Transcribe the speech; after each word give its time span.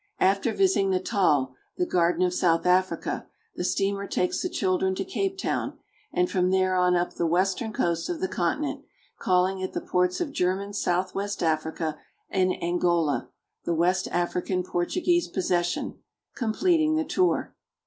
After 0.19 0.51
visiting 0.51 0.89
Natal, 0.89 1.53
the 1.77 1.85
Garden 1.85 2.23
of 2.23 2.33
South 2.33 2.65
Africa, 2.65 3.27
the 3.55 3.63
steamer 3.63 4.07
takes 4.07 4.41
the 4.41 4.49
children 4.49 4.95
to 4.95 5.05
Cape 5.05 5.37
Town, 5.37 5.77
and 6.11 6.27
from 6.27 6.49
there 6.49 6.75
on 6.75 6.95
up 6.95 7.13
the 7.13 7.27
western 7.27 7.71
coast 7.71 8.09
of 8.09 8.19
the 8.19 8.27
continent, 8.27 8.83
calling 9.19 9.61
at 9.61 9.73
the 9.73 9.79
ports 9.79 10.19
of 10.19 10.31
German 10.31 10.73
Southwest 10.73 11.43
Africa 11.43 11.99
and 12.31 12.51
Angola, 12.63 13.29
the 13.63 13.75
west 13.75 14.07
African 14.07 14.63
Portuguese 14.63 15.27
possession, 15.27 15.99
completing 16.33 16.95
the 16.95 17.05
tour. 17.05 17.53